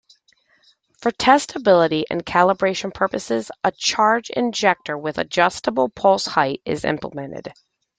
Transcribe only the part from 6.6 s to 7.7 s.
is implemented.